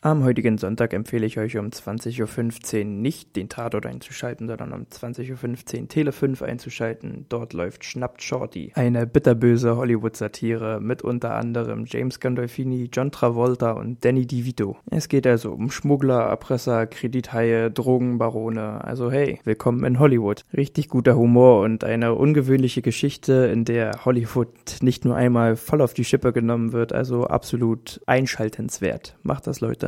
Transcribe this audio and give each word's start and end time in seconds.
Am 0.00 0.22
heutigen 0.22 0.58
Sonntag 0.58 0.92
empfehle 0.92 1.26
ich 1.26 1.40
euch 1.40 1.58
um 1.58 1.70
20.15 1.70 2.78
Uhr 2.78 2.84
nicht 2.84 3.34
den 3.34 3.48
Tatort 3.48 3.84
einzuschalten, 3.84 4.46
sondern 4.46 4.72
um 4.72 4.82
20.15 4.84 5.80
Uhr 5.80 5.88
Tele 5.88 6.12
5 6.12 6.40
einzuschalten. 6.42 7.26
Dort 7.28 7.52
läuft 7.52 7.84
Schnappt 7.84 8.22
Shorty, 8.22 8.70
eine 8.76 9.08
bitterböse 9.08 9.76
Hollywood-Satire 9.76 10.78
mit 10.80 11.02
unter 11.02 11.34
anderem 11.34 11.84
James 11.84 12.20
Gandolfini, 12.20 12.88
John 12.92 13.10
Travolta 13.10 13.72
und 13.72 14.04
Danny 14.04 14.24
DeVito. 14.24 14.76
Es 14.88 15.08
geht 15.08 15.26
also 15.26 15.50
um 15.50 15.68
Schmuggler, 15.68 16.20
Erpresser, 16.20 16.86
Kredithaie, 16.86 17.68
Drogenbarone. 17.68 18.84
Also 18.84 19.10
hey, 19.10 19.40
willkommen 19.42 19.84
in 19.84 19.98
Hollywood. 19.98 20.44
Richtig 20.56 20.90
guter 20.90 21.16
Humor 21.16 21.62
und 21.62 21.82
eine 21.82 22.14
ungewöhnliche 22.14 22.82
Geschichte, 22.82 23.50
in 23.52 23.64
der 23.64 24.04
Hollywood 24.04 24.48
nicht 24.80 25.04
nur 25.04 25.16
einmal 25.16 25.56
voll 25.56 25.80
auf 25.80 25.92
die 25.92 26.04
Schippe 26.04 26.32
genommen 26.32 26.72
wird, 26.72 26.92
also 26.92 27.26
absolut 27.26 28.00
einschaltenswert. 28.06 29.16
Macht 29.24 29.48
das, 29.48 29.60
Leute. 29.60 29.87